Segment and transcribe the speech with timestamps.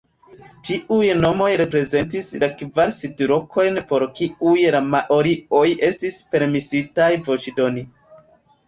[0.67, 7.89] Tiuj nomoj reprezentis la kvar sidlokojn por kiuj la maorioj estis permesitaj voĉdoni.